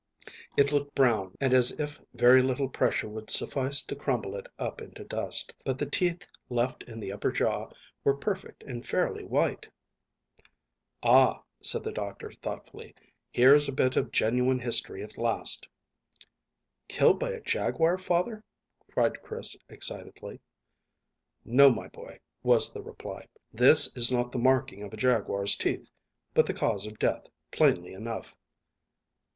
[0.57, 4.81] It looked brown and as if very little pressure would suffice to crumble it up
[4.81, 7.69] into dust; but the teeth left in the upper jaw
[8.03, 9.67] were perfect and fairly white.
[11.03, 12.95] "Ah!" said the doctor thoughtfully.
[13.31, 15.67] "Here's a bit of genuine history at last."
[16.87, 18.43] "Killed by a jaguar, father?"
[18.91, 20.39] cried Chris excitedly.
[21.45, 25.91] "No, my boy," was the reply; "this is not the marking of a jaguar's teeth,
[26.33, 28.35] but the cause of death, plainly enough."